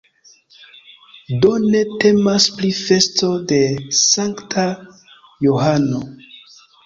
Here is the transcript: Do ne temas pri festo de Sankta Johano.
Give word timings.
Do 1.43 1.51
ne 1.65 1.81
temas 2.03 2.47
pri 2.55 2.71
festo 2.79 3.29
de 3.53 3.59
Sankta 3.99 4.65
Johano. 5.49 6.01